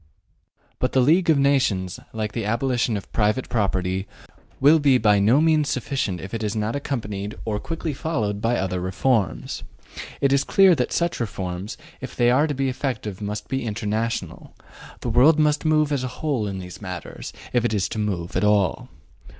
But 0.79 0.93
the 0.93 0.99
League 0.99 1.29
of 1.29 1.37
Nations, 1.37 1.99
like 2.11 2.31
the 2.31 2.43
abolition 2.43 2.97
of 2.97 3.13
private 3.13 3.49
property, 3.49 4.07
will 4.59 4.79
be 4.79 4.97
by 4.97 5.19
no 5.19 5.39
means 5.39 5.69
sufficient 5.69 6.19
if 6.19 6.33
it 6.33 6.41
is 6.43 6.55
not 6.55 6.75
accompanied 6.75 7.35
or 7.45 7.59
quickly 7.59 7.93
followed 7.93 8.41
by 8.41 8.57
other 8.57 8.79
reforms. 8.79 9.61
It 10.19 10.33
is 10.33 10.43
clear 10.43 10.73
that 10.73 10.91
such 10.91 11.19
reforms, 11.19 11.77
if 12.01 12.15
they 12.15 12.31
are 12.31 12.47
to 12.47 12.55
be 12.55 12.67
effective, 12.67 13.21
must 13.21 13.47
be 13.47 13.63
international; 13.63 14.55
the 15.01 15.09
world 15.09 15.37
must 15.37 15.65
move 15.65 15.91
as 15.91 16.03
a 16.03 16.07
whole 16.17 16.47
in 16.47 16.57
these 16.57 16.81
matters, 16.81 17.31
if 17.53 17.63
it 17.63 17.71
is 17.71 17.87
to 17.89 17.99
move 17.99 18.35
at 18.35 18.43
all. 18.43 18.89